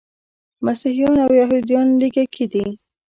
مسیحیان 0.65 1.17
او 1.25 1.31
یهودان 1.41 1.87
لږکي 2.01 2.45
دي. 2.51 2.65